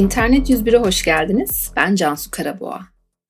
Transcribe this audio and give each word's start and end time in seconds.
İnternet 0.00 0.50
101'e 0.50 0.78
hoş 0.78 1.04
geldiniz. 1.04 1.70
Ben 1.76 1.94
Cansu 1.94 2.30
Karaboğa. 2.30 2.80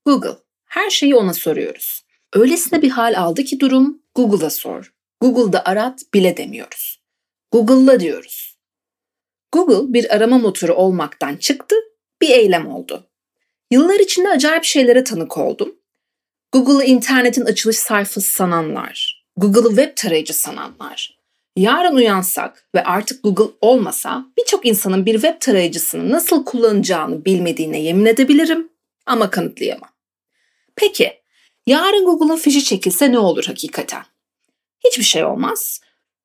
Google. 0.07 0.37
Her 0.65 0.91
şeyi 0.91 1.17
ona 1.17 1.35
soruyoruz. 1.35 2.03
Öylesine 2.33 2.83
bir 2.83 2.91
hal 2.91 3.19
aldı 3.19 3.45
ki 3.45 3.61
durum 3.61 4.03
Google'a 4.15 4.51
sor. 4.51 4.95
Google'da 5.21 5.65
arat 5.65 6.01
bile 6.15 6.37
demiyoruz. 6.37 7.03
Google'la 7.53 8.01
diyoruz. 8.01 8.59
Google 9.53 9.93
bir 9.93 10.15
arama 10.15 10.39
motoru 10.39 10.75
olmaktan 10.75 11.37
çıktı, 11.37 11.77
bir 12.23 12.31
eylem 12.31 12.67
oldu. 12.67 13.11
Yıllar 13.71 14.01
içinde 14.01 14.29
acayip 14.29 14.65
şeylere 14.65 15.05
tanık 15.05 15.39
oldum. 15.39 15.77
Google'ı 16.53 16.85
internetin 16.85 17.45
açılış 17.45 17.77
sayfası 17.77 18.31
sananlar, 18.33 19.25
Google'ı 19.37 19.69
web 19.69 19.97
tarayıcı 19.97 20.35
sananlar, 20.35 21.20
Yarın 21.57 21.97
uyansak 21.97 22.69
ve 22.75 22.85
artık 22.85 23.23
Google 23.25 23.55
olmasa 23.61 24.27
birçok 24.39 24.67
insanın 24.67 25.07
bir 25.07 25.13
web 25.13 25.41
tarayıcısını 25.41 26.11
nasıl 26.11 26.45
kullanacağını 26.45 27.25
bilmediğine 27.25 27.81
yemin 27.81 28.07
edebilirim 28.07 28.69
ama 29.07 29.31
kanıtlayamam. 29.31 29.91
Peki, 30.77 31.23
yarın 31.67 32.05
Google'un 32.05 32.37
fişi 32.37 32.65
çekilse 32.65 33.13
ne 33.13 33.19
olur 33.19 33.45
hakikaten? 33.45 34.03
Hiçbir 34.85 35.05
şey 35.05 35.25
olmaz. 35.25 35.81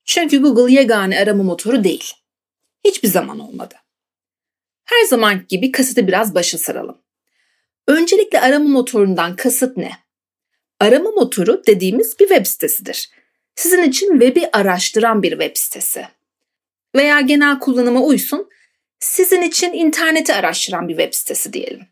Çünkü 0.06 0.42
Google 0.42 0.74
yegane 0.74 1.20
arama 1.20 1.44
motoru 1.44 1.84
değil. 1.84 2.14
Hiçbir 2.86 3.08
zaman 3.08 3.40
olmadı. 3.40 3.76
Her 4.86 5.06
zaman 5.06 5.46
gibi 5.50 5.72
kaseti 5.72 6.08
biraz 6.08 6.36
başa 6.36 6.58
saralım. 6.58 6.98
Öncelikle 7.88 8.42
arama 8.42 8.70
motorundan 8.70 9.36
kasıt 9.36 9.78
ne? 9.78 9.92
Arama 10.80 11.12
motoru 11.12 11.64
dediğimiz 11.68 12.20
bir 12.20 12.28
web 12.28 12.46
sitesidir 12.46 13.10
sizin 13.56 13.84
için 13.84 14.20
web'i 14.20 14.50
araştıran 14.54 15.24
bir 15.24 15.32
web 15.32 15.58
sitesi. 15.58 16.08
Veya 16.96 17.22
genel 17.22 17.60
kullanıma 17.60 18.02
uysun, 18.02 18.50
sizin 19.00 19.42
için 19.42 19.74
interneti 19.74 20.34
araştıran 20.34 20.88
bir 20.88 20.98
web 20.98 21.14
sitesi 21.14 21.54
diyelim. 21.54 21.88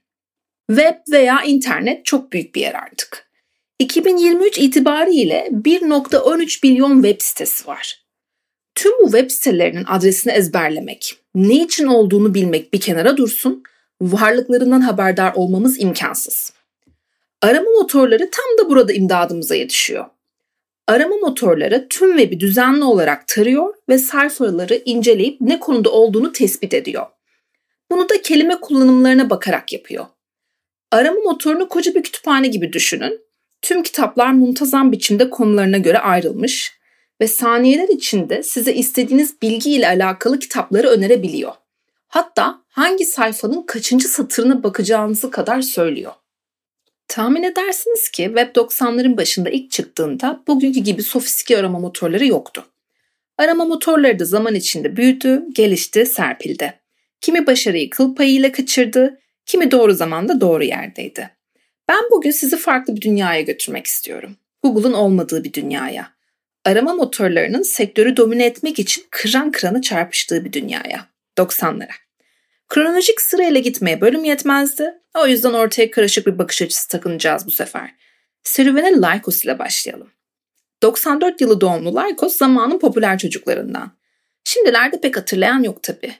Web 0.70 0.96
veya 1.12 1.42
internet 1.42 2.06
çok 2.06 2.32
büyük 2.32 2.56
bir 2.56 2.62
yer 2.62 2.74
artık. 2.74 3.30
2023 3.80 4.58
itibariyle 4.58 5.50
1.13 5.52 6.60
milyon 6.64 7.04
web 7.04 7.22
sitesi 7.22 7.68
var. 7.68 8.04
Tüm 8.76 8.92
bu 8.92 9.06
web 9.12 9.32
sitelerinin 9.32 9.86
adresini 9.88 10.34
ezberlemek, 10.34 11.18
ne 11.36 11.64
için 11.64 11.88
olduğunu 11.88 12.34
bilmek 12.34 12.74
bir 12.74 12.82
kenara 12.82 13.18
dursun, 13.18 13.64
varlıklarından 14.02 14.82
haberdar 14.82 15.34
olmamız 15.34 15.82
imkansız. 15.82 16.54
Arama 17.42 17.70
motorları 17.70 18.30
tam 18.32 18.66
da 18.66 18.70
burada 18.70 18.94
imdadımıza 18.94 19.56
yetişiyor. 19.56 20.06
Arama 20.88 21.16
motorları 21.16 21.88
tüm 21.90 22.18
web'i 22.18 22.40
düzenli 22.40 22.84
olarak 22.84 23.28
tarıyor 23.28 23.74
ve 23.90 23.98
sayfaları 23.98 24.82
inceleyip 24.86 25.42
ne 25.42 25.60
konuda 25.60 25.92
olduğunu 25.92 26.32
tespit 26.32 26.74
ediyor. 26.74 27.06
Bunu 27.92 28.10
da 28.10 28.22
kelime 28.22 28.56
kullanımlarına 28.62 29.30
bakarak 29.30 29.74
yapıyor. 29.74 30.06
Arama 30.92 31.20
motorunu 31.20 31.70
koca 31.70 31.96
bir 31.96 32.04
kütüphane 32.04 32.48
gibi 32.48 32.74
düşünün. 32.74 33.22
Tüm 33.62 33.84
kitaplar 33.84 34.32
muntazam 34.32 34.92
biçimde 34.92 35.30
konularına 35.30 35.78
göre 35.78 36.00
ayrılmış 36.00 36.74
ve 37.22 37.28
saniyeler 37.28 37.88
içinde 37.88 38.44
size 38.44 38.74
istediğiniz 38.74 39.42
bilgi 39.42 39.72
ile 39.72 39.88
alakalı 39.88 40.40
kitapları 40.40 40.88
önerebiliyor. 40.88 41.52
Hatta 42.08 42.62
hangi 42.68 43.06
sayfanın 43.06 43.62
kaçıncı 43.62 44.08
satırına 44.08 44.64
bakacağınızı 44.64 45.32
kadar 45.32 45.62
söylüyor. 45.62 46.12
Tahmin 47.14 47.44
edersiniz 47.44 48.10
ki 48.10 48.24
Web 48.24 48.56
90'ların 48.56 49.18
başında 49.18 49.50
ilk 49.50 49.72
çıktığında 49.72 50.44
bugünkü 50.48 50.80
gibi 50.80 51.04
sofistike 51.04 51.58
arama 51.58 51.80
motorları 51.80 52.26
yoktu. 52.26 52.66
Arama 53.38 53.66
motorları 53.66 54.20
da 54.20 54.26
zaman 54.26 54.56
içinde 54.56 54.98
büyüdü, 54.98 55.44
gelişti, 55.56 56.06
serpildi. 56.06 56.74
Kimi 57.22 57.48
başarıyı 57.48 57.90
kıl 57.90 58.16
payıyla 58.16 58.52
kaçırdı, 58.52 59.20
kimi 59.46 59.72
doğru 59.72 59.94
zamanda 59.94 60.42
doğru 60.42 60.64
yerdeydi. 60.64 61.30
Ben 61.90 62.02
bugün 62.12 62.32
sizi 62.32 62.58
farklı 62.58 62.96
bir 62.96 63.02
dünyaya 63.02 63.42
götürmek 63.42 63.86
istiyorum. 63.86 64.38
Google'un 64.64 64.94
olmadığı 64.94 65.44
bir 65.44 65.54
dünyaya. 65.54 66.12
Arama 66.66 66.94
motorlarının 66.94 67.64
sektörü 67.64 68.18
domine 68.18 68.46
etmek 68.46 68.80
için 68.80 69.04
kıran 69.12 69.52
kıranı 69.52 69.82
çarpıştığı 69.82 70.46
bir 70.46 70.54
dünyaya. 70.54 71.08
90'lara. 71.38 72.03
Kronolojik 72.74 73.22
sırayla 73.22 73.60
gitmeye 73.60 74.02
bölüm 74.02 74.24
yetmezdi. 74.24 74.94
O 75.18 75.28
yüzden 75.28 75.54
ortaya 75.54 75.92
karışık 75.92 76.28
bir 76.28 76.38
bakış 76.38 76.62
açısı 76.62 76.90
takınacağız 76.90 77.48
bu 77.48 77.52
sefer. 77.52 77.90
Serüvene 78.44 78.92
Lycos 78.92 79.46
ile 79.46 79.60
başlayalım. 79.60 80.12
94 80.84 81.42
yılı 81.42 81.62
doğumlu 81.62 81.96
Lycos 81.96 82.38
zamanın 82.38 82.80
popüler 82.80 83.18
çocuklarından. 83.18 83.92
Şimdilerde 84.44 85.02
pek 85.02 85.18
hatırlayan 85.18 85.64
yok 85.64 85.84
tabi. 85.84 86.14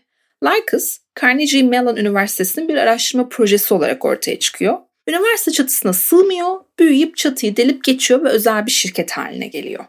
Lycos, 0.44 0.98
Carnegie 1.22 1.64
Mellon 1.64 1.96
Üniversitesi'nin 1.96 2.68
bir 2.68 2.78
araştırma 2.78 3.30
projesi 3.30 3.74
olarak 3.74 4.06
ortaya 4.06 4.40
çıkıyor. 4.40 4.78
Üniversite 5.08 5.52
çatısına 5.52 5.94
sığmıyor, 5.94 6.60
büyüyüp 6.80 7.18
çatıyı 7.18 7.56
delip 7.56 7.84
geçiyor 7.84 8.24
ve 8.24 8.30
özel 8.30 8.66
bir 8.66 8.72
şirket 8.72 9.12
haline 9.12 9.48
geliyor. 9.48 9.86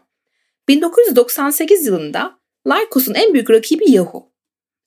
1998 0.67 1.85
yılında 1.85 2.39
Lycos'un 2.67 3.13
en 3.13 3.33
büyük 3.33 3.49
rakibi 3.49 3.91
Yahoo. 3.91 4.34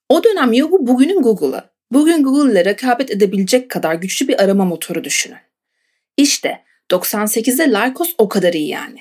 O 0.09 0.25
dönem 0.25 0.53
Yahoo 0.53 0.87
bugünün 0.87 1.23
Google'ı. 1.23 1.65
Bugün 1.93 2.23
Google 2.23 2.53
ile 2.53 2.65
rekabet 2.65 3.11
edebilecek 3.11 3.71
kadar 3.71 3.95
güçlü 3.95 4.29
bir 4.29 4.43
arama 4.43 4.65
motoru 4.65 5.05
düşünün. 5.05 5.39
İşte 6.17 6.65
98'de 6.91 7.71
Lycos 7.71 8.15
o 8.19 8.29
kadar 8.29 8.53
iyi 8.53 8.69
yani. 8.69 9.01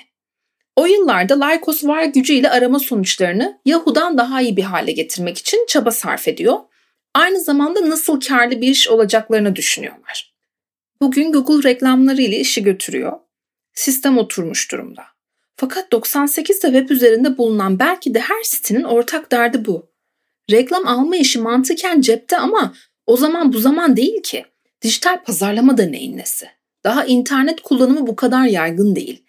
O 0.76 0.86
yıllarda 0.86 1.46
Lycos 1.46 1.84
var 1.84 2.04
gücüyle 2.04 2.50
arama 2.50 2.78
sonuçlarını 2.78 3.60
Yahoo'dan 3.64 4.18
daha 4.18 4.40
iyi 4.40 4.56
bir 4.56 4.62
hale 4.62 4.92
getirmek 4.92 5.38
için 5.38 5.66
çaba 5.68 5.90
sarf 5.90 6.28
ediyor. 6.28 6.56
Aynı 7.14 7.40
zamanda 7.40 7.90
nasıl 7.90 8.20
karlı 8.20 8.60
bir 8.60 8.68
iş 8.68 8.88
olacaklarını 8.88 9.56
düşünüyorlar. 9.56 10.34
Bugün 11.00 11.32
Google 11.32 11.70
reklamları 11.70 12.22
ile 12.22 12.38
işi 12.38 12.62
götürüyor. 12.62 13.12
Sistem 13.74 14.18
oturmuş 14.18 14.72
durumda. 14.72 15.02
Fakat 15.56 15.92
98'de 15.92 16.78
web 16.78 16.90
üzerinde 16.90 17.38
bulunan 17.38 17.78
belki 17.78 18.14
de 18.14 18.20
her 18.20 18.42
sitenin 18.42 18.84
ortak 18.84 19.32
derdi 19.32 19.64
bu. 19.64 19.87
Reklam 20.50 20.86
alma 20.86 21.16
işi 21.16 21.38
mantıken 21.38 22.00
cepte 22.00 22.36
ama 22.36 22.74
o 23.06 23.16
zaman 23.16 23.52
bu 23.52 23.58
zaman 23.58 23.96
değil 23.96 24.22
ki. 24.22 24.44
Dijital 24.82 25.24
pazarlama 25.24 25.78
da 25.78 25.82
neyin 25.82 26.16
nesi? 26.16 26.46
Daha 26.84 27.04
internet 27.04 27.60
kullanımı 27.60 28.06
bu 28.06 28.16
kadar 28.16 28.44
yaygın 28.44 28.96
değil. 28.96 29.24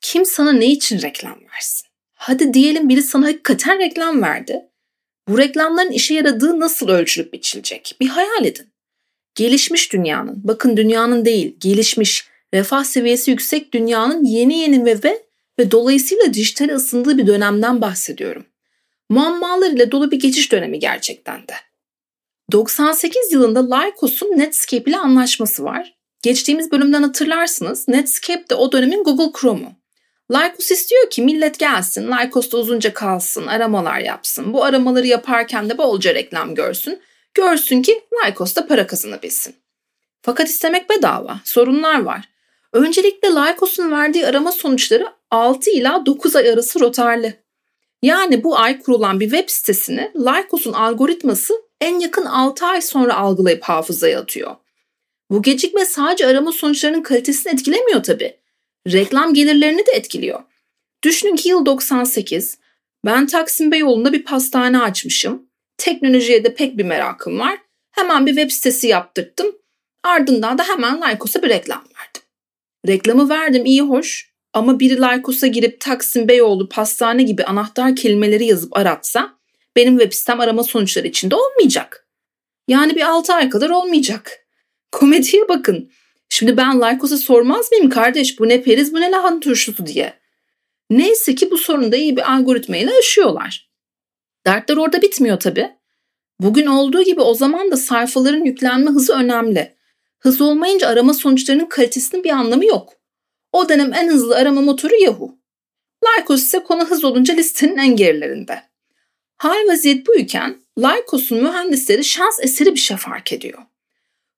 Kim 0.00 0.24
sana 0.24 0.52
ne 0.52 0.66
için 0.66 1.02
reklam 1.02 1.38
versin? 1.54 1.86
Hadi 2.14 2.54
diyelim 2.54 2.88
biri 2.88 3.02
sana 3.02 3.26
hakikaten 3.26 3.78
reklam 3.78 4.22
verdi. 4.22 4.62
Bu 5.28 5.38
reklamların 5.38 5.90
işe 5.90 6.14
yaradığı 6.14 6.60
nasıl 6.60 6.88
ölçülüp 6.88 7.32
biçilecek? 7.32 7.96
Bir 8.00 8.08
hayal 8.08 8.44
edin. 8.44 8.66
Gelişmiş 9.34 9.92
dünyanın, 9.92 10.40
bakın 10.44 10.76
dünyanın 10.76 11.24
değil, 11.24 11.56
gelişmiş, 11.60 12.28
refah 12.54 12.84
seviyesi 12.84 13.30
yüksek 13.30 13.72
dünyanın 13.72 14.24
yeni 14.24 14.58
yeni 14.58 14.84
ve 14.84 15.02
ve, 15.04 15.22
ve 15.58 15.70
dolayısıyla 15.70 16.34
dijitale 16.34 16.74
ısındığı 16.74 17.18
bir 17.18 17.26
dönemden 17.26 17.80
bahsediyorum 17.80 18.44
muammalar 19.10 19.70
ile 19.70 19.90
dolu 19.90 20.10
bir 20.10 20.20
geçiş 20.20 20.52
dönemi 20.52 20.78
gerçekten 20.78 21.40
de. 21.48 21.54
98 22.52 23.32
yılında 23.32 23.76
Lycos'un 23.76 24.38
Netscape 24.38 24.90
ile 24.90 24.96
anlaşması 24.96 25.64
var. 25.64 25.94
Geçtiğimiz 26.22 26.72
bölümden 26.72 27.02
hatırlarsınız 27.02 27.88
Netscape 27.88 28.48
de 28.48 28.54
o 28.54 28.72
dönemin 28.72 29.04
Google 29.04 29.40
Chrome'u. 29.40 29.72
Lycos 30.30 30.70
istiyor 30.70 31.10
ki 31.10 31.22
millet 31.22 31.58
gelsin, 31.58 32.08
Lycos'ta 32.12 32.58
uzunca 32.58 32.94
kalsın, 32.94 33.46
aramalar 33.46 33.98
yapsın. 33.98 34.52
Bu 34.52 34.64
aramaları 34.64 35.06
yaparken 35.06 35.70
de 35.70 35.78
bolca 35.78 36.14
reklam 36.14 36.54
görsün. 36.54 37.00
Görsün 37.34 37.82
ki 37.82 38.02
Lycos'ta 38.12 38.66
para 38.66 38.86
kazanabilsin. 38.86 39.54
Fakat 40.22 40.48
istemek 40.48 40.90
bedava, 40.90 41.40
sorunlar 41.44 42.00
var. 42.00 42.28
Öncelikle 42.72 43.28
Lycos'un 43.28 43.90
verdiği 43.90 44.26
arama 44.26 44.52
sonuçları 44.52 45.06
6 45.30 45.70
ila 45.70 46.06
9 46.06 46.36
ay 46.36 46.50
arası 46.50 46.80
rotarlı. 46.80 47.32
Yani 48.02 48.44
bu 48.44 48.58
ay 48.58 48.80
kurulan 48.80 49.20
bir 49.20 49.30
web 49.30 49.48
sitesini 49.48 50.10
Lycos'un 50.16 50.72
algoritması 50.72 51.54
en 51.80 51.98
yakın 51.98 52.24
6 52.24 52.66
ay 52.66 52.80
sonra 52.80 53.16
algılayıp 53.16 53.62
hafızaya 53.62 54.20
atıyor. 54.20 54.56
Bu 55.30 55.42
gecikme 55.42 55.84
sadece 55.84 56.26
arama 56.26 56.52
sonuçlarının 56.52 57.02
kalitesini 57.02 57.52
etkilemiyor 57.52 58.02
tabi. 58.02 58.36
Reklam 58.86 59.34
gelirlerini 59.34 59.86
de 59.86 59.90
etkiliyor. 59.92 60.40
Düşünün 61.04 61.36
ki 61.36 61.48
yıl 61.48 61.66
98, 61.66 62.58
ben 63.04 63.26
Taksim 63.26 63.72
Beyoğlu'nda 63.72 64.12
bir 64.12 64.24
pastane 64.24 64.78
açmışım. 64.78 65.46
Teknolojiye 65.76 66.44
de 66.44 66.54
pek 66.54 66.78
bir 66.78 66.84
merakım 66.84 67.38
var. 67.38 67.58
Hemen 67.90 68.26
bir 68.26 68.34
web 68.34 68.50
sitesi 68.50 68.86
yaptırttım. 68.86 69.56
Ardından 70.04 70.58
da 70.58 70.68
hemen 70.68 71.00
Lycos'a 71.02 71.42
bir 71.42 71.48
reklam 71.48 71.78
verdim. 71.78 72.22
Reklamı 72.86 73.28
verdim 73.28 73.64
iyi 73.64 73.82
hoş 73.82 74.29
ama 74.52 74.80
biri 74.80 74.96
Lycos'a 74.96 75.46
girip 75.46 75.80
Taksim 75.80 76.28
Beyoğlu 76.28 76.68
pastane 76.68 77.22
gibi 77.22 77.44
anahtar 77.44 77.96
kelimeleri 77.96 78.46
yazıp 78.46 78.76
aratsa 78.76 79.34
benim 79.76 79.98
web 79.98 80.12
sitem 80.12 80.40
arama 80.40 80.62
sonuçları 80.62 81.06
içinde 81.06 81.34
olmayacak. 81.34 82.06
Yani 82.68 82.96
bir 82.96 83.02
6 83.02 83.34
ay 83.34 83.50
kadar 83.50 83.70
olmayacak. 83.70 84.46
Komediye 84.92 85.48
bakın. 85.48 85.90
Şimdi 86.28 86.56
ben 86.56 86.80
Lycos'a 86.80 87.16
sormaz 87.16 87.72
mıyım 87.72 87.90
kardeş 87.90 88.38
bu 88.38 88.48
ne 88.48 88.62
periz 88.62 88.94
bu 88.94 89.00
ne 89.00 89.10
lahan 89.10 89.40
turşusu 89.40 89.86
diye. 89.86 90.20
Neyse 90.90 91.34
ki 91.34 91.50
bu 91.50 91.58
sorunu 91.58 91.92
da 91.92 91.96
iyi 91.96 92.16
bir 92.16 92.32
algoritma 92.32 92.76
ile 92.76 92.90
aşıyorlar. 92.98 93.70
Dertler 94.46 94.76
orada 94.76 95.02
bitmiyor 95.02 95.40
tabi. 95.40 95.70
Bugün 96.40 96.66
olduğu 96.66 97.02
gibi 97.02 97.20
o 97.20 97.34
zaman 97.34 97.70
da 97.70 97.76
sayfaların 97.76 98.44
yüklenme 98.44 98.90
hızı 98.90 99.14
önemli. 99.14 99.76
Hız 100.18 100.40
olmayınca 100.40 100.88
arama 100.88 101.14
sonuçlarının 101.14 101.66
kalitesinin 101.66 102.24
bir 102.24 102.30
anlamı 102.30 102.66
yok. 102.66 102.99
O 103.52 103.68
dönem 103.68 103.92
en 103.94 104.08
hızlı 104.08 104.36
arama 104.36 104.60
motoru 104.60 104.94
Yahoo. 104.94 105.34
Lycos 106.04 106.42
ise 106.42 106.62
konu 106.62 106.84
hız 106.84 107.04
olunca 107.04 107.34
listenin 107.34 107.76
en 107.76 107.96
gerilerinde. 107.96 108.62
Hal 109.36 109.68
vaziyet 109.68 110.06
buyken 110.06 110.60
Lycos'un 110.78 111.42
mühendisleri 111.42 112.04
şans 112.04 112.40
eseri 112.42 112.74
bir 112.74 112.80
şey 112.80 112.96
fark 112.96 113.32
ediyor. 113.32 113.58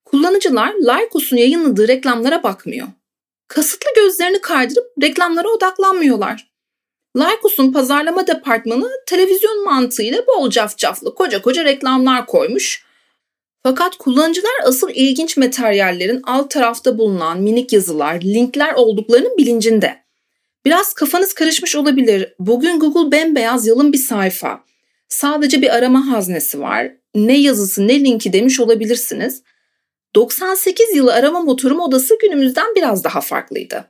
Kullanıcılar 0.04 0.74
Lycos'un 0.74 1.36
yayınladığı 1.36 1.88
reklamlara 1.88 2.42
bakmıyor. 2.42 2.88
Kasıtlı 3.48 3.90
gözlerini 3.96 4.40
kaydırıp 4.40 4.86
reklamlara 5.02 5.48
odaklanmıyorlar. 5.48 6.52
Lycos'un 7.16 7.72
pazarlama 7.72 8.26
departmanı 8.26 8.90
televizyon 9.06 9.64
mantığıyla 9.64 10.26
bol 10.26 10.50
cafcaflı 10.50 11.14
koca 11.14 11.42
koca 11.42 11.64
reklamlar 11.64 12.26
koymuş. 12.26 12.84
Fakat 13.62 13.96
kullanıcılar 13.96 14.52
asıl 14.64 14.90
ilginç 14.94 15.36
materyallerin 15.36 16.20
alt 16.24 16.50
tarafta 16.50 16.98
bulunan 16.98 17.40
minik 17.40 17.72
yazılar, 17.72 18.20
linkler 18.20 18.74
olduklarının 18.74 19.36
bilincinde. 19.38 20.02
Biraz 20.64 20.92
kafanız 20.92 21.32
karışmış 21.34 21.76
olabilir. 21.76 22.34
Bugün 22.38 22.80
Google 22.80 23.12
bembeyaz 23.12 23.66
yalın 23.66 23.92
bir 23.92 23.98
sayfa. 23.98 24.64
Sadece 25.08 25.62
bir 25.62 25.74
arama 25.76 26.06
haznesi 26.08 26.60
var. 26.60 26.92
Ne 27.14 27.38
yazısı 27.38 27.88
ne 27.88 28.00
linki 28.04 28.32
demiş 28.32 28.60
olabilirsiniz. 28.60 29.42
98 30.14 30.96
yılı 30.96 31.14
arama 31.14 31.40
motoru 31.40 31.74
modası 31.74 32.18
günümüzden 32.22 32.74
biraz 32.76 33.04
daha 33.04 33.20
farklıydı. 33.20 33.84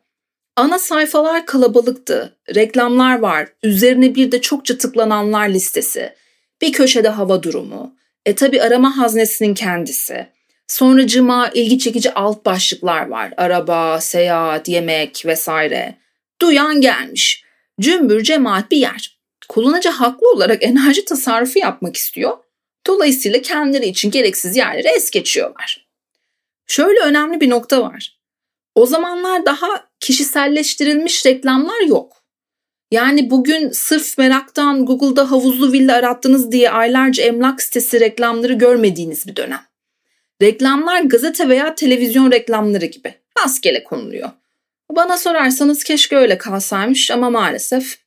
Ana 0.57 0.79
sayfalar 0.79 1.47
kalabalıktı. 1.47 2.37
Reklamlar 2.55 3.19
var. 3.19 3.49
Üzerine 3.63 4.15
bir 4.15 4.33
de 4.33 4.41
çokça 4.41 4.79
tıklananlar 4.79 5.49
listesi. 5.49 6.15
Bir 6.63 6.73
köşede 6.73 7.09
hava 7.09 7.43
durumu. 7.43 7.95
E 8.27 8.35
tabi 8.35 8.63
arama 8.63 8.99
haznesinin 8.99 9.55
kendisi. 9.55 10.27
Sonra 10.67 11.07
cıma 11.07 11.51
ilgi 11.55 11.79
çekici 11.79 12.15
alt 12.15 12.45
başlıklar 12.45 13.07
var. 13.09 13.35
Araba, 13.37 14.01
seyahat, 14.01 14.69
yemek 14.69 15.27
vesaire. 15.27 15.99
Duyan 16.41 16.81
gelmiş. 16.81 17.45
Cümbür 17.81 18.23
cemaat 18.23 18.71
bir 18.71 18.77
yer. 18.77 19.19
Kullanıcı 19.49 19.89
haklı 19.89 20.31
olarak 20.31 20.63
enerji 20.65 21.05
tasarrufu 21.05 21.59
yapmak 21.59 21.97
istiyor. 21.97 22.39
Dolayısıyla 22.87 23.43
kendileri 23.43 23.87
için 23.87 24.11
gereksiz 24.11 24.57
yerleri 24.57 24.89
es 24.89 25.11
geçiyorlar. 25.11 25.87
Şöyle 26.67 27.01
önemli 27.01 27.41
bir 27.41 27.51
nokta 27.51 27.83
var. 27.83 28.19
O 28.75 28.87
zamanlar 28.87 29.47
daha 29.47 29.89
kişiselleştirilmiş 30.01 31.27
reklamlar 31.27 31.81
yok. 31.81 32.22
Yani 32.93 33.31
bugün 33.31 33.71
sırf 33.71 34.19
meraktan 34.19 34.87
Google'da 34.87 35.31
havuzlu 35.31 35.73
villa 35.73 35.94
arattınız 35.97 36.53
diye 36.53 36.71
aylarca 36.71 37.25
emlak 37.25 37.62
sitesi 37.62 38.00
reklamları 38.00 38.53
görmediğiniz 38.53 39.27
bir 39.27 39.37
dönem. 39.37 39.61
Reklamlar 40.43 41.03
gazete 41.03 41.49
veya 41.49 41.75
televizyon 41.75 42.33
reklamları 42.33 42.87
gibi 42.87 43.15
rastgele 43.39 43.85
konuluyor. 43.85 44.31
Bana 44.91 45.19
sorarsanız 45.19 45.85
keşke 45.85 46.17
öyle 46.17 46.39
kalsaymış 46.39 47.11
ama 47.11 47.31
maalesef. 47.31 47.99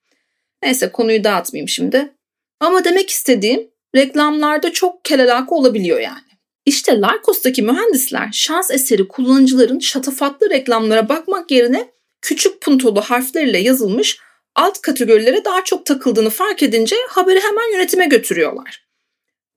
Neyse 0.63 0.91
konuyu 0.91 1.23
dağıtmayayım 1.23 1.69
şimdi. 1.69 2.13
Ama 2.59 2.83
demek 2.83 3.09
istediğim 3.09 3.67
reklamlarda 3.95 4.73
çok 4.73 5.05
kelelaka 5.05 5.55
olabiliyor 5.55 5.99
yani. 5.99 6.25
İşte 6.65 6.97
Lycos'taki 6.97 7.61
mühendisler 7.61 8.29
şans 8.33 8.71
eseri 8.71 9.07
kullanıcıların 9.07 9.79
şatafatlı 9.79 10.49
reklamlara 10.49 11.09
bakmak 11.09 11.51
yerine 11.51 11.89
küçük 12.21 12.61
puntolu 12.61 13.01
harflerle 13.01 13.57
yazılmış 13.57 14.24
alt 14.55 14.81
kategorilere 14.81 15.45
daha 15.45 15.63
çok 15.63 15.85
takıldığını 15.85 16.29
fark 16.29 16.63
edince 16.63 16.95
haberi 17.09 17.39
hemen 17.39 17.73
yönetime 17.73 18.05
götürüyorlar. 18.05 18.85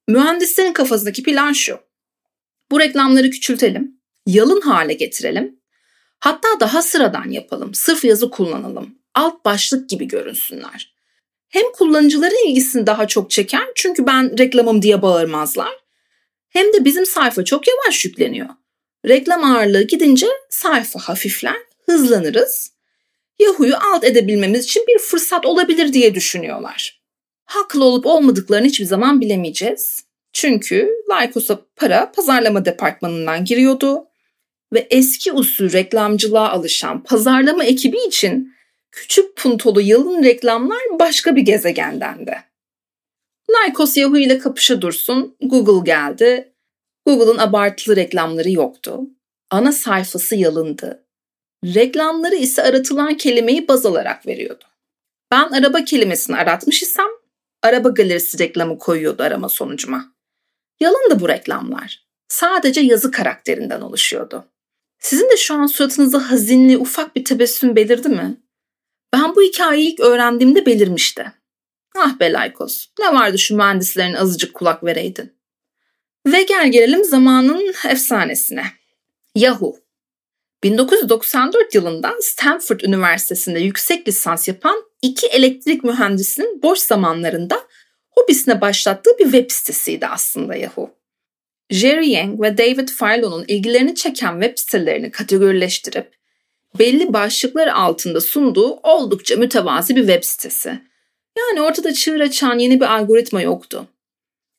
Mühendislerin 0.08 0.72
kafasındaki 0.72 1.22
plan 1.22 1.52
şu. 1.52 1.80
Bu 2.70 2.80
reklamları 2.80 3.30
küçültelim, 3.30 4.00
yalın 4.26 4.60
hale 4.60 4.94
getirelim. 4.94 5.60
Hatta 6.20 6.48
daha 6.60 6.82
sıradan 6.82 7.30
yapalım, 7.30 7.74
sırf 7.74 8.04
yazı 8.04 8.30
kullanalım. 8.30 8.98
Alt 9.14 9.44
başlık 9.44 9.88
gibi 9.88 10.08
görünsünler. 10.08 10.94
Hem 11.48 11.72
kullanıcıların 11.72 12.48
ilgisini 12.48 12.86
daha 12.86 13.08
çok 13.08 13.30
çeker 13.30 13.68
çünkü 13.74 14.06
ben 14.06 14.38
reklamım 14.38 14.82
diye 14.82 15.02
bağırmazlar. 15.02 15.72
Hem 16.48 16.72
de 16.72 16.84
bizim 16.84 17.06
sayfa 17.06 17.44
çok 17.44 17.68
yavaş 17.68 18.04
yükleniyor. 18.04 18.48
Reklam 19.06 19.44
ağırlığı 19.44 19.82
gidince 19.82 20.26
sayfa 20.50 21.00
hafifler, 21.00 21.56
hızlanırız. 21.86 22.77
Yahoo'yu 23.40 23.74
alt 23.76 24.04
edebilmemiz 24.04 24.64
için 24.64 24.84
bir 24.88 24.98
fırsat 24.98 25.46
olabilir 25.46 25.92
diye 25.92 26.14
düşünüyorlar. 26.14 27.02
Haklı 27.44 27.84
olup 27.84 28.06
olmadıklarını 28.06 28.66
hiçbir 28.66 28.84
zaman 28.84 29.20
bilemeyeceğiz. 29.20 30.04
Çünkü 30.32 30.90
Lycos'a 31.10 31.60
para 31.76 32.12
pazarlama 32.12 32.64
departmanından 32.64 33.44
giriyordu 33.44 34.04
ve 34.72 34.86
eski 34.90 35.32
usul 35.32 35.72
reklamcılığa 35.72 36.50
alışan 36.50 37.02
pazarlama 37.02 37.64
ekibi 37.64 37.98
için 38.06 38.54
küçük 38.92 39.36
puntolu 39.36 39.80
yalın 39.80 40.22
reklamlar 40.22 40.80
başka 41.00 41.36
bir 41.36 41.42
gezegendendi. 41.42 42.36
Lycos 43.50 43.96
Yahoo 43.96 44.16
ile 44.16 44.38
kapışa 44.38 44.82
dursun, 44.82 45.36
Google 45.42 45.90
geldi. 45.92 46.52
Google'ın 47.06 47.38
abartılı 47.38 47.96
reklamları 47.96 48.50
yoktu. 48.50 49.00
Ana 49.50 49.72
sayfası 49.72 50.36
yalındı. 50.36 51.07
Reklamları 51.64 52.34
ise 52.34 52.62
aratılan 52.62 53.16
kelimeyi 53.16 53.68
baz 53.68 53.86
alarak 53.86 54.26
veriyordu. 54.26 54.64
Ben 55.30 55.48
araba 55.48 55.84
kelimesini 55.84 56.36
aratmış 56.36 56.82
isem 56.82 57.08
araba 57.62 57.88
galerisi 57.88 58.38
reklamı 58.38 58.78
koyuyordu 58.78 59.22
arama 59.22 59.48
sonucuma. 59.48 60.14
Yalındı 60.80 61.20
bu 61.20 61.28
reklamlar. 61.28 62.08
Sadece 62.28 62.80
yazı 62.80 63.10
karakterinden 63.10 63.80
oluşuyordu. 63.80 64.44
Sizin 64.98 65.30
de 65.30 65.36
şu 65.36 65.54
an 65.54 65.66
suratınızda 65.66 66.30
hazinli 66.30 66.78
ufak 66.78 67.16
bir 67.16 67.24
tebessüm 67.24 67.76
belirdi 67.76 68.08
mi? 68.08 68.36
Ben 69.12 69.36
bu 69.36 69.42
hikayeyi 69.42 69.92
ilk 69.92 70.00
öğrendiğimde 70.00 70.66
belirmişti. 70.66 71.32
Ah 71.96 72.20
be 72.20 72.32
Laykos, 72.32 72.86
ne 72.98 73.14
vardı 73.14 73.38
şu 73.38 73.56
mühendislerin 73.56 74.14
azıcık 74.14 74.54
kulak 74.54 74.84
vereydin. 74.84 75.32
Ve 76.26 76.42
gel 76.42 76.70
gelelim 76.70 77.04
zamanın 77.04 77.74
efsanesine. 77.88 78.64
Yahoo. 79.34 79.76
1994 80.64 81.74
yılında 81.74 82.14
Stanford 82.20 82.80
Üniversitesi'nde 82.80 83.60
yüksek 83.60 84.08
lisans 84.08 84.48
yapan 84.48 84.82
iki 85.02 85.26
elektrik 85.26 85.84
mühendisinin 85.84 86.62
boş 86.62 86.78
zamanlarında 86.78 87.60
hobisine 88.10 88.60
başlattığı 88.60 89.18
bir 89.18 89.24
web 89.24 89.50
sitesiydi 89.50 90.06
aslında 90.06 90.54
Yahoo. 90.54 90.90
Jerry 91.70 92.08
Yang 92.10 92.40
ve 92.40 92.58
David 92.58 92.88
Filo'nun 92.88 93.44
ilgilerini 93.48 93.94
çeken 93.94 94.40
web 94.40 94.58
sitelerini 94.58 95.10
kategorileştirip 95.10 96.18
belli 96.78 97.12
başlıklar 97.12 97.66
altında 97.66 98.20
sunduğu 98.20 98.70
oldukça 98.82 99.36
mütevazi 99.36 99.96
bir 99.96 100.06
web 100.06 100.24
sitesi. 100.24 100.80
Yani 101.38 101.62
ortada 101.62 101.92
çığır 101.92 102.20
açan 102.20 102.58
yeni 102.58 102.80
bir 102.80 102.94
algoritma 102.94 103.42
yoktu. 103.42 103.86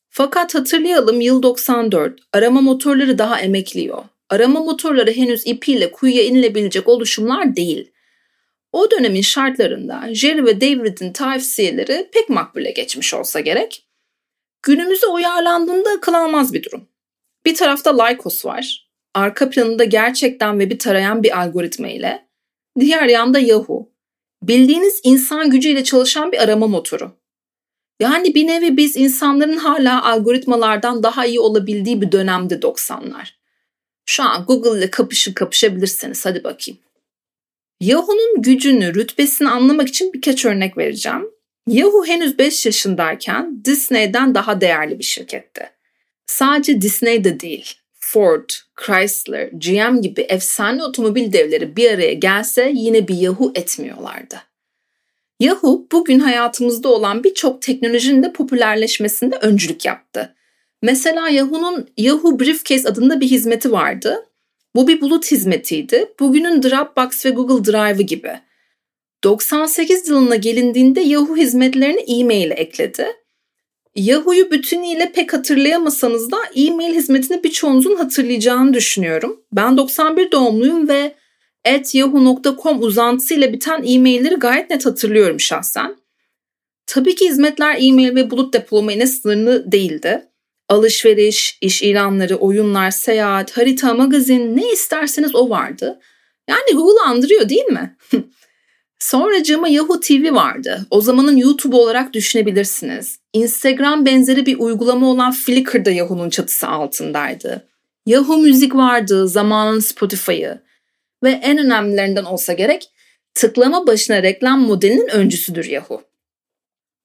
Fakat 0.09 0.55
hatırlayalım 0.55 1.21
yıl 1.21 1.43
94, 1.43 2.19
arama 2.33 2.61
motorları 2.61 3.17
daha 3.17 3.39
emekliyor 3.39 4.03
arama 4.29 4.59
motorları 4.59 5.11
henüz 5.11 5.47
ipiyle 5.47 5.91
kuyuya 5.91 6.23
inilebilecek 6.23 6.87
oluşumlar 6.87 7.55
değil. 7.55 7.91
O 8.71 8.91
dönemin 8.91 9.21
şartlarında 9.21 10.13
Jerry 10.13 10.45
ve 10.45 10.61
David'in 10.61 11.13
tavsiyeleri 11.13 12.09
pek 12.13 12.29
makbule 12.29 12.71
geçmiş 12.71 13.13
olsa 13.13 13.39
gerek. 13.39 13.85
Günümüze 14.63 15.07
uyarlandığında 15.07 15.89
akıl 15.89 16.13
almaz 16.13 16.53
bir 16.53 16.63
durum. 16.63 16.87
Bir 17.45 17.55
tarafta 17.55 18.03
Lycos 18.03 18.45
var. 18.45 18.89
Arka 19.13 19.49
planında 19.49 19.83
gerçekten 19.83 20.59
ve 20.59 20.69
bir 20.69 20.79
tarayan 20.79 21.23
bir 21.23 21.39
algoritma 21.39 21.87
ile. 21.87 22.27
Diğer 22.79 23.07
yanda 23.07 23.39
Yahoo. 23.39 23.89
Bildiğiniz 24.43 25.01
insan 25.03 25.49
gücüyle 25.49 25.83
çalışan 25.83 26.31
bir 26.31 26.43
arama 26.43 26.67
motoru. 26.67 27.11
Yani 27.99 28.35
bir 28.35 28.47
nevi 28.47 28.77
biz 28.77 28.97
insanların 28.97 29.57
hala 29.57 30.05
algoritmalardan 30.05 31.03
daha 31.03 31.25
iyi 31.25 31.39
olabildiği 31.39 32.01
bir 32.01 32.11
dönemde 32.11 32.55
90'lar. 32.55 33.38
Şu 34.09 34.23
an 34.23 34.45
Google 34.45 34.79
ile 34.79 34.91
kapışın 34.91 35.33
kapışabilirsiniz. 35.33 36.25
Hadi 36.25 36.43
bakayım. 36.43 36.79
Yahoo'nun 37.81 38.41
gücünü, 38.41 38.95
rütbesini 38.95 39.49
anlamak 39.49 39.87
için 39.87 40.13
birkaç 40.13 40.45
örnek 40.45 40.77
vereceğim. 40.77 41.31
Yahoo 41.67 42.05
henüz 42.05 42.39
5 42.39 42.65
yaşındayken 42.65 43.65
Disney'den 43.65 44.35
daha 44.35 44.61
değerli 44.61 44.99
bir 44.99 45.03
şirketti. 45.03 45.69
Sadece 46.25 46.81
Disney'de 46.81 47.39
değil, 47.39 47.73
Ford, 47.93 48.49
Chrysler, 48.85 49.47
GM 49.47 50.01
gibi 50.01 50.21
efsane 50.21 50.83
otomobil 50.83 51.33
devleri 51.33 51.75
bir 51.75 51.91
araya 51.91 52.13
gelse 52.13 52.71
yine 52.75 53.07
bir 53.07 53.15
Yahoo 53.15 53.51
etmiyorlardı. 53.55 54.35
Yahoo 55.39 55.87
bugün 55.91 56.19
hayatımızda 56.19 56.89
olan 56.89 57.23
birçok 57.23 57.61
teknolojinin 57.61 58.23
de 58.23 58.33
popülerleşmesinde 58.33 59.35
öncülük 59.35 59.85
yaptı. 59.85 60.35
Mesela 60.81 61.29
Yahoo'nun 61.29 61.87
Yahoo 61.97 62.39
Briefcase 62.39 62.89
adında 62.89 63.21
bir 63.21 63.27
hizmeti 63.27 63.71
vardı. 63.71 64.25
Bu 64.75 64.87
bir 64.87 65.01
bulut 65.01 65.31
hizmetiydi. 65.31 66.13
Bugünün 66.19 66.63
Dropbox 66.63 67.25
ve 67.25 67.29
Google 67.29 67.71
Drive'ı 67.71 68.01
gibi. 68.01 68.39
98 69.23 70.09
yılına 70.09 70.35
gelindiğinde 70.35 71.01
Yahoo 71.01 71.37
hizmetlerini 71.37 71.99
e-mail'e 71.99 72.53
ekledi. 72.53 73.07
Yahoo'yu 73.95 74.51
bütünüyle 74.51 75.11
pek 75.11 75.33
hatırlayamasanız 75.33 76.31
da 76.31 76.37
e-mail 76.55 76.95
hizmetini 76.95 77.43
birçoğunuzun 77.43 77.95
hatırlayacağını 77.95 78.73
düşünüyorum. 78.73 79.41
Ben 79.51 79.77
91 79.77 80.31
doğumluyum 80.31 80.87
ve 80.87 81.15
yahoo.com 81.93 82.81
uzantısıyla 82.81 83.53
biten 83.53 83.83
e-mailleri 83.87 84.35
gayet 84.35 84.69
net 84.69 84.85
hatırlıyorum 84.85 85.39
şahsen. 85.39 85.95
Tabii 86.85 87.15
ki 87.15 87.29
hizmetler 87.29 87.77
e-mail 87.79 88.15
ve 88.15 88.31
bulut 88.31 88.53
depolamayla 88.53 89.07
sınırlı 89.07 89.71
değildi. 89.71 90.28
Alışveriş, 90.69 91.57
iş 91.61 91.81
ilanları, 91.81 92.35
oyunlar, 92.35 92.91
seyahat, 92.91 93.57
harita, 93.57 93.93
magazin 93.93 94.57
ne 94.57 94.71
isterseniz 94.71 95.35
o 95.35 95.49
vardı. 95.49 95.99
Yani 96.49 96.73
Google 96.73 97.01
andırıyor 97.01 97.49
değil 97.49 97.65
mi? 97.65 97.97
Sonracığıma 98.99 99.67
Yahoo 99.67 99.99
TV 99.99 100.33
vardı. 100.33 100.85
O 100.91 101.01
zamanın 101.01 101.37
YouTube 101.37 101.75
olarak 101.75 102.13
düşünebilirsiniz. 102.13 103.19
Instagram 103.33 104.05
benzeri 104.05 104.45
bir 104.45 104.59
uygulama 104.59 105.07
olan 105.07 105.31
Flickr 105.31 105.85
da 105.85 105.91
Yahoo'nun 105.91 106.29
çatısı 106.29 106.67
altındaydı. 106.67 107.67
Yahoo 108.05 108.37
Müzik 108.37 108.75
vardı, 108.75 109.27
zamanın 109.27 109.79
Spotify'ı. 109.79 110.61
Ve 111.23 111.29
en 111.29 111.57
önemlilerinden 111.57 112.25
olsa 112.25 112.53
gerek 112.53 112.89
tıklama 113.33 113.87
başına 113.87 114.23
reklam 114.23 114.61
modelinin 114.61 115.07
öncüsüdür 115.07 115.65
Yahoo. 115.65 116.01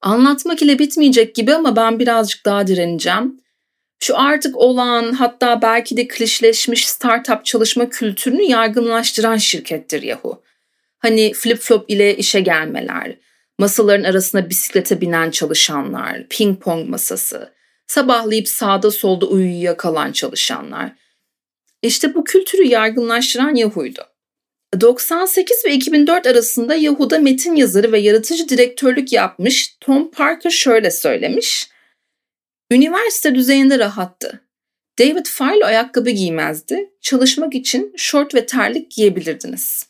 Anlatmak 0.02 0.62
ile 0.62 0.78
bitmeyecek 0.78 1.34
gibi 1.34 1.54
ama 1.54 1.76
ben 1.76 1.98
birazcık 1.98 2.44
daha 2.44 2.66
direneceğim. 2.66 3.40
Şu 4.04 4.18
artık 4.18 4.56
olan 4.56 5.12
hatta 5.12 5.62
belki 5.62 5.96
de 5.96 6.08
klişleşmiş 6.08 6.88
startup 6.88 7.44
çalışma 7.44 7.88
kültürünü 7.88 8.42
yaygınlaştıran 8.42 9.36
şirkettir 9.36 10.02
Yahoo. 10.02 10.42
Hani 10.98 11.32
flip 11.32 11.58
flop 11.58 11.90
ile 11.90 12.16
işe 12.16 12.40
gelmeler, 12.40 13.16
masaların 13.58 14.04
arasına 14.04 14.50
bisiklete 14.50 15.00
binen 15.00 15.30
çalışanlar, 15.30 16.28
ping 16.28 16.62
pong 16.62 16.88
masası, 16.88 17.52
sabahlayıp 17.86 18.48
sağda 18.48 18.90
solda 18.90 19.26
uyuyakalan 19.26 20.12
çalışanlar. 20.12 20.92
İşte 21.82 22.14
bu 22.14 22.24
kültürü 22.24 22.62
yaygınlaştıran 22.62 23.54
Yahoo'ydu. 23.54 24.02
98 24.80 25.64
ve 25.64 25.72
2004 25.72 26.26
arasında 26.26 26.74
Yahoo'da 26.74 27.18
metin 27.18 27.54
yazarı 27.54 27.92
ve 27.92 27.98
yaratıcı 27.98 28.48
direktörlük 28.48 29.12
yapmış 29.12 29.76
Tom 29.80 30.10
Parker 30.10 30.50
şöyle 30.50 30.90
söylemiş. 30.90 31.73
Üniversite 32.70 33.34
düzeyinde 33.34 33.78
rahattı. 33.78 34.40
David 34.98 35.26
File 35.26 35.64
ayakkabı 35.64 36.10
giymezdi. 36.10 36.90
Çalışmak 37.00 37.54
için 37.54 37.92
şort 37.96 38.34
ve 38.34 38.46
terlik 38.46 38.90
giyebilirdiniz. 38.90 39.86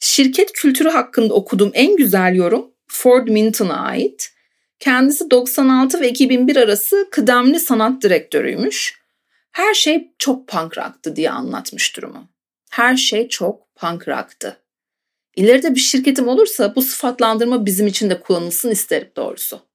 Şirket 0.00 0.52
kültürü 0.52 0.88
hakkında 0.88 1.34
okuduğum 1.34 1.70
en 1.74 1.96
güzel 1.96 2.34
yorum 2.34 2.70
Ford 2.88 3.28
Minton'a 3.28 3.80
ait. 3.80 4.32
Kendisi 4.78 5.30
96 5.30 6.00
ve 6.00 6.10
2001 6.10 6.56
arası 6.56 7.08
kıdemli 7.10 7.60
sanat 7.60 8.02
direktörüymüş. 8.02 9.00
Her 9.52 9.74
şey 9.74 10.10
çok 10.18 10.48
punk 10.48 10.78
rock'tı 10.78 11.16
diye 11.16 11.30
anlatmış 11.30 11.96
durumu. 11.96 12.28
Her 12.70 12.96
şey 12.96 13.28
çok 13.28 13.74
punk 13.74 14.08
rock'tı. 14.08 14.56
İleride 15.36 15.74
bir 15.74 15.80
şirketim 15.80 16.28
olursa 16.28 16.74
bu 16.74 16.82
sıfatlandırma 16.82 17.66
bizim 17.66 17.86
için 17.86 18.10
de 18.10 18.20
kullanılsın 18.20 18.70
isterim 18.70 19.10
doğrusu. 19.16 19.69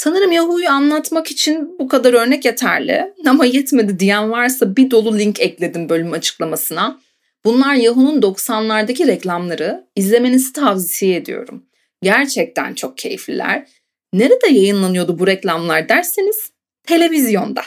Sanırım 0.00 0.32
Yahoo'yu 0.32 0.68
anlatmak 0.70 1.30
için 1.30 1.78
bu 1.78 1.88
kadar 1.88 2.12
örnek 2.12 2.44
yeterli 2.44 3.14
ama 3.26 3.44
yetmedi 3.44 3.98
diyen 3.98 4.30
varsa 4.30 4.76
bir 4.76 4.90
dolu 4.90 5.18
link 5.18 5.40
ekledim 5.40 5.88
bölüm 5.88 6.12
açıklamasına. 6.12 7.00
Bunlar 7.44 7.74
Yahoo'nun 7.74 8.20
90'lardaki 8.22 9.06
reklamları. 9.06 9.84
İzlemenizi 9.96 10.52
tavsiye 10.52 11.16
ediyorum. 11.16 11.66
Gerçekten 12.02 12.74
çok 12.74 12.98
keyifliler. 12.98 13.66
Nerede 14.12 14.52
yayınlanıyordu 14.52 15.18
bu 15.18 15.26
reklamlar 15.26 15.88
derseniz 15.88 16.52
televizyonda. 16.84 17.62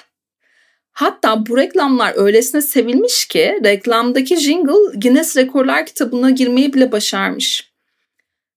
Hatta 0.92 1.46
bu 1.46 1.58
reklamlar 1.58 2.14
öylesine 2.16 2.62
sevilmiş 2.62 3.26
ki 3.26 3.60
reklamdaki 3.64 4.38
jingle 4.38 5.00
Guinness 5.00 5.38
Rekorlar 5.38 5.86
kitabına 5.86 6.30
girmeyi 6.30 6.74
bile 6.74 6.92
başarmış. 6.92 7.72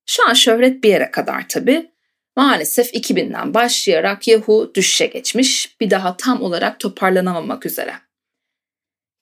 Şu 0.07 0.29
an 0.29 0.35
şöhret 0.35 0.85
bir 0.85 0.89
yere 0.89 1.11
kadar 1.11 1.49
tabii. 1.49 1.96
Maalesef 2.37 2.95
2000'den 2.95 3.55
başlayarak 3.55 4.29
Yahoo 4.29 4.75
düşüşe 4.75 5.07
geçmiş, 5.07 5.81
bir 5.81 5.91
daha 5.91 6.17
tam 6.17 6.43
olarak 6.43 6.81
toparlanamamak 6.81 7.67
üzere. 7.67 7.93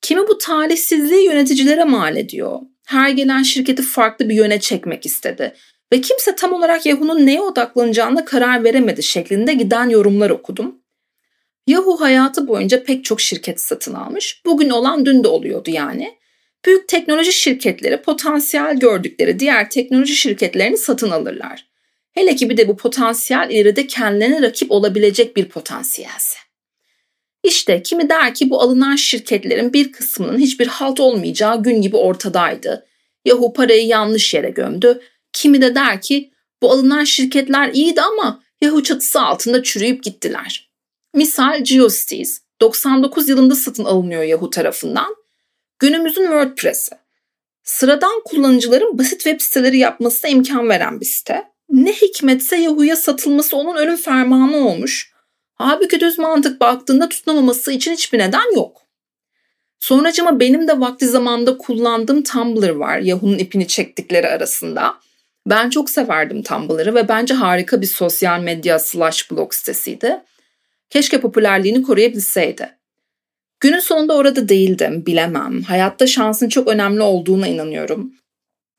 Kimi 0.00 0.28
bu 0.28 0.38
talihsizliği 0.38 1.24
yöneticilere 1.24 1.84
mal 1.84 2.16
ediyor. 2.16 2.60
Her 2.86 3.10
gelen 3.10 3.42
şirketi 3.42 3.82
farklı 3.82 4.28
bir 4.28 4.34
yöne 4.34 4.60
çekmek 4.60 5.06
istedi 5.06 5.54
ve 5.92 6.00
kimse 6.00 6.34
tam 6.34 6.52
olarak 6.52 6.86
Yahoo'nun 6.86 7.26
neye 7.26 7.40
odaklanacağına 7.40 8.24
karar 8.24 8.64
veremedi 8.64 9.02
şeklinde 9.02 9.54
giden 9.54 9.88
yorumlar 9.88 10.30
okudum. 10.30 10.78
Yahoo 11.66 12.00
hayatı 12.00 12.48
boyunca 12.48 12.84
pek 12.84 13.04
çok 13.04 13.20
şirket 13.20 13.60
satın 13.60 13.94
almış. 13.94 14.42
Bugün 14.46 14.70
olan 14.70 15.06
dün 15.06 15.24
de 15.24 15.28
oluyordu 15.28 15.70
yani. 15.70 16.18
Büyük 16.66 16.88
teknoloji 16.88 17.32
şirketleri 17.32 18.02
potansiyel 18.02 18.78
gördükleri 18.78 19.38
diğer 19.38 19.70
teknoloji 19.70 20.16
şirketlerini 20.16 20.76
satın 20.76 21.10
alırlar. 21.10 21.73
Hele 22.14 22.36
ki 22.36 22.50
bir 22.50 22.56
de 22.56 22.68
bu 22.68 22.76
potansiyel 22.76 23.50
ileride 23.50 23.86
kendilerine 23.86 24.42
rakip 24.42 24.70
olabilecek 24.70 25.36
bir 25.36 25.48
potansiyelse. 25.48 26.38
İşte 27.44 27.82
kimi 27.82 28.08
der 28.08 28.34
ki 28.34 28.50
bu 28.50 28.60
alınan 28.60 28.96
şirketlerin 28.96 29.72
bir 29.72 29.92
kısmının 29.92 30.38
hiçbir 30.38 30.66
halt 30.66 31.00
olmayacağı 31.00 31.62
gün 31.62 31.82
gibi 31.82 31.96
ortadaydı. 31.96 32.86
Yahoo 33.24 33.52
parayı 33.52 33.86
yanlış 33.86 34.34
yere 34.34 34.50
gömdü. 34.50 35.00
Kimi 35.32 35.62
de 35.62 35.74
der 35.74 36.00
ki 36.00 36.30
bu 36.62 36.72
alınan 36.72 37.04
şirketler 37.04 37.72
iyiydi 37.72 38.00
ama 38.00 38.42
Yahoo 38.60 38.82
çatısı 38.82 39.20
altında 39.20 39.62
çürüyüp 39.62 40.02
gittiler. 40.02 40.70
Misal 41.14 41.64
GeoCities 41.64 42.40
99 42.60 43.28
yılında 43.28 43.54
satın 43.54 43.84
alınıyor 43.84 44.22
Yahoo 44.22 44.50
tarafından. 44.50 45.16
Günümüzün 45.78 46.22
WordPress'i. 46.22 46.96
Sıradan 47.62 48.22
kullanıcıların 48.24 48.98
basit 48.98 49.20
web 49.22 49.40
siteleri 49.40 49.78
yapmasına 49.78 50.30
imkan 50.30 50.68
veren 50.68 51.00
bir 51.00 51.06
site. 51.06 51.53
Ne 51.74 51.92
hikmetse 51.92 52.56
Yahoo'ya 52.56 52.96
satılması 52.96 53.56
onun 53.56 53.76
ölüm 53.76 53.96
fermanı 53.96 54.56
olmuş. 54.68 55.12
Halbuki 55.54 56.00
düz 56.00 56.18
mantık 56.18 56.60
baktığında 56.60 57.08
tutunamaması 57.08 57.72
için 57.72 57.92
hiçbir 57.92 58.18
neden 58.18 58.56
yok. 58.56 58.82
Sonracıma 59.80 60.40
benim 60.40 60.68
de 60.68 60.80
vakti 60.80 61.06
zamanda 61.06 61.58
kullandığım 61.58 62.22
Tumblr 62.22 62.68
var 62.68 62.98
Yahoo'nun 62.98 63.38
ipini 63.38 63.66
çektikleri 63.66 64.28
arasında. 64.28 64.94
Ben 65.46 65.70
çok 65.70 65.90
severdim 65.90 66.42
Tumblr'ı 66.42 66.94
ve 66.94 67.08
bence 67.08 67.34
harika 67.34 67.80
bir 67.80 67.86
sosyal 67.86 68.40
medya 68.40 68.78
slash 68.78 69.30
blog 69.30 69.54
sitesiydi. 69.54 70.20
Keşke 70.90 71.20
popülerliğini 71.20 71.82
koruyabilseydi. 71.82 72.78
Günün 73.60 73.80
sonunda 73.80 74.16
orada 74.16 74.48
değildim, 74.48 75.06
bilemem. 75.06 75.62
Hayatta 75.62 76.06
şansın 76.06 76.48
çok 76.48 76.68
önemli 76.68 77.02
olduğuna 77.02 77.46
inanıyorum. 77.46 78.12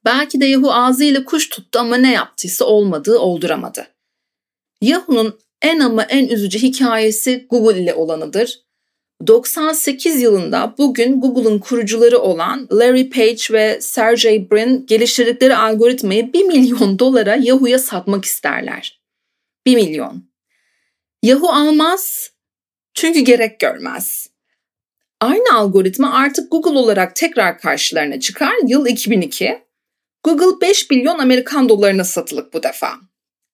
Belki 0.05 0.41
de 0.41 0.45
Yahoo 0.45 0.71
ağzıyla 0.71 1.25
kuş 1.25 1.49
tuttu 1.49 1.79
ama 1.79 1.97
ne 1.97 2.13
yaptıysa 2.13 2.65
olmadığı 2.65 3.19
olduramadı. 3.19 3.87
Yahoo'nun 4.81 5.39
en 5.61 5.79
ama 5.79 6.03
en 6.03 6.27
üzücü 6.27 6.59
hikayesi 6.59 7.47
Google 7.49 7.81
ile 7.81 7.93
olanıdır. 7.93 8.65
98 9.27 10.21
yılında 10.21 10.75
bugün 10.77 11.21
Google'ın 11.21 11.59
kurucuları 11.59 12.19
olan 12.19 12.67
Larry 12.71 13.09
Page 13.09 13.43
ve 13.51 13.81
Sergey 13.81 14.51
Brin 14.51 14.85
geliştirdikleri 14.85 15.55
algoritmayı 15.55 16.33
1 16.33 16.43
milyon 16.43 16.99
dolara 16.99 17.35
Yahoo'ya 17.35 17.79
satmak 17.79 18.25
isterler. 18.25 19.01
1 19.65 19.75
milyon. 19.75 20.29
Yahoo 21.23 21.49
almaz 21.49 22.31
çünkü 22.93 23.19
gerek 23.19 23.59
görmez. 23.59 24.27
Aynı 25.21 25.53
algoritma 25.53 26.13
artık 26.13 26.51
Google 26.51 26.79
olarak 26.79 27.15
tekrar 27.15 27.59
karşılarına 27.59 28.19
çıkar 28.19 28.53
yıl 28.67 28.87
2002. 28.87 29.65
Google 30.25 30.61
5 30.61 30.89
milyon 30.89 31.19
Amerikan 31.19 31.69
dolarına 31.69 32.03
satılık 32.03 32.53
bu 32.53 32.63
defa. 32.63 32.93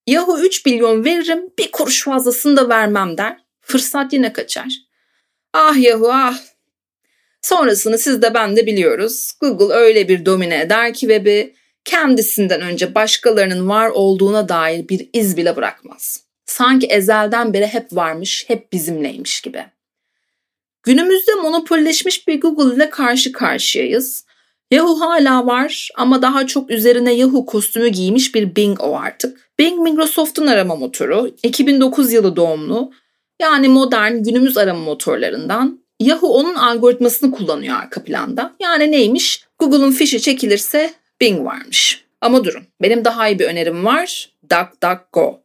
Yahoo 0.08 0.40
3 0.40 0.66
milyon 0.66 1.06
veririm 1.06 1.50
bir 1.60 1.72
kuruş 1.72 2.04
fazlasını 2.04 2.58
da 2.58 2.70
vermem 2.70 3.18
der. 3.18 3.38
Fırsat 3.62 4.14
yine 4.14 4.34
kaçar. 4.34 4.74
Ah 5.54 5.78
Yahoo 5.78 6.10
ah. 6.12 6.40
Sonrasını 7.42 7.98
siz 7.98 8.22
de 8.22 8.34
ben 8.34 8.56
de 8.56 8.66
biliyoruz. 8.66 9.32
Google 9.42 9.74
öyle 9.74 10.08
bir 10.08 10.26
domine 10.26 10.62
eder 10.62 10.94
ki 10.94 11.00
web'i 11.00 11.56
kendisinden 11.86 12.62
önce 12.62 12.96
başkalarının 12.96 13.70
var 13.70 13.90
olduğuna 13.90 14.50
dair 14.50 14.90
bir 14.90 15.10
iz 15.14 15.38
bile 15.38 15.56
bırakmaz. 15.56 16.24
Sanki 16.46 16.88
ezelden 16.88 17.54
beri 17.54 17.68
hep 17.68 17.94
varmış, 17.94 18.46
hep 18.48 18.74
bizimleymiş 18.74 19.42
gibi. 19.42 19.66
Günümüzde 20.84 21.36
monopolleşmiş 21.36 22.28
bir 22.28 22.42
Google 22.42 22.76
ile 22.76 22.90
karşı 22.90 23.32
karşıyayız. 23.32 24.26
Yahoo 24.72 25.00
hala 25.00 25.46
var 25.46 25.90
ama 25.96 26.22
daha 26.22 26.48
çok 26.48 26.72
üzerine 26.72 27.14
Yahoo 27.14 27.46
kostümü 27.46 27.88
giymiş 27.88 28.36
bir 28.36 28.56
Bing 28.56 28.82
o 28.82 28.98
artık. 28.98 29.52
Bing 29.60 29.80
Microsoft'un 29.80 30.48
arama 30.48 30.76
motoru, 30.76 31.36
2009 31.44 32.14
yılı 32.14 32.36
doğumlu. 32.36 32.92
Yani 33.42 33.68
modern 33.68 34.18
günümüz 34.18 34.58
arama 34.58 34.80
motorlarından. 34.80 35.82
Yahoo 36.00 36.28
onun 36.28 36.56
algoritmasını 36.56 37.32
kullanıyor 37.32 37.78
arka 37.78 38.04
planda. 38.04 38.54
Yani 38.60 38.92
neymiş? 38.92 39.46
Google'un 39.60 39.92
fişi 39.92 40.22
çekilirse 40.22 40.94
Bing 41.22 41.46
varmış. 41.46 42.06
Ama 42.22 42.44
durun, 42.44 42.64
benim 42.82 43.06
daha 43.06 43.30
iyi 43.30 43.40
bir 43.40 43.46
önerim 43.46 43.86
var. 43.86 44.30
DuckDuckGo. 44.44 45.42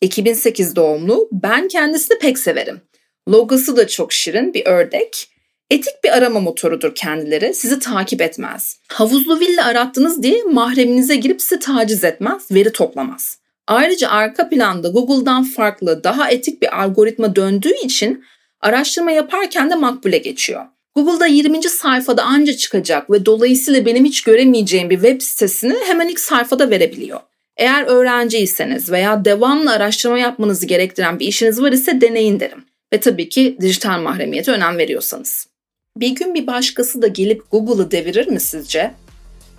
2008 0.00 0.76
doğumlu, 0.76 1.28
ben 1.32 1.68
kendisini 1.68 2.18
pek 2.18 2.38
severim. 2.38 2.80
Logosu 3.28 3.76
da 3.76 3.86
çok 3.86 4.12
şirin 4.12 4.54
bir 4.54 4.66
ördek. 4.66 5.28
Etik 5.70 6.04
bir 6.04 6.16
arama 6.16 6.40
motorudur 6.40 6.94
kendileri. 6.94 7.54
Sizi 7.54 7.78
takip 7.78 8.20
etmez. 8.20 8.78
Havuzlu 8.88 9.40
villa 9.40 9.64
arattınız 9.64 10.22
diye 10.22 10.42
mahreminize 10.42 11.16
girip 11.16 11.42
sizi 11.42 11.58
taciz 11.58 12.04
etmez, 12.04 12.50
veri 12.50 12.72
toplamaz. 12.72 13.38
Ayrıca 13.66 14.08
arka 14.08 14.48
planda 14.48 14.88
Google'dan 14.88 15.44
farklı, 15.44 16.04
daha 16.04 16.30
etik 16.30 16.62
bir 16.62 16.82
algoritma 16.82 17.36
döndüğü 17.36 17.74
için 17.84 18.24
araştırma 18.60 19.10
yaparken 19.10 19.70
de 19.70 19.74
makbule 19.74 20.18
geçiyor. 20.18 20.64
Google'da 20.94 21.26
20. 21.26 21.62
sayfada 21.62 22.22
anca 22.22 22.52
çıkacak 22.52 23.10
ve 23.10 23.26
dolayısıyla 23.26 23.86
benim 23.86 24.04
hiç 24.04 24.22
göremeyeceğim 24.22 24.90
bir 24.90 24.96
web 24.96 25.22
sitesini 25.22 25.76
hemen 25.86 26.08
ilk 26.08 26.20
sayfada 26.20 26.70
verebiliyor. 26.70 27.20
Eğer 27.56 27.84
öğrenciyseniz 27.84 28.92
veya 28.92 29.24
devamlı 29.24 29.72
araştırma 29.72 30.18
yapmanızı 30.18 30.66
gerektiren 30.66 31.18
bir 31.18 31.26
işiniz 31.26 31.62
var 31.62 31.72
ise 31.72 32.00
deneyin 32.00 32.40
derim. 32.40 32.64
Ve 32.92 33.00
tabii 33.00 33.28
ki 33.28 33.56
dijital 33.60 34.00
mahremiyete 34.00 34.52
önem 34.52 34.78
veriyorsanız. 34.78 35.55
Bir 35.96 36.10
gün 36.10 36.34
bir 36.34 36.46
başkası 36.46 37.02
da 37.02 37.06
gelip 37.06 37.50
Google'ı 37.50 37.90
devirir 37.90 38.28
mi 38.28 38.40
sizce? 38.40 38.94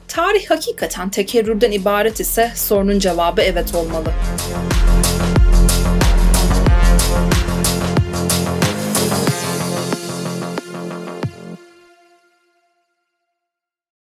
Tarih 0.07 0.49
hakikaten 0.49 1.09
tekerrürden 1.09 1.71
ibaret 1.71 2.19
ise 2.19 2.51
sorunun 2.55 2.99
cevabı 2.99 3.41
evet 3.41 3.75
olmalı. 3.75 4.13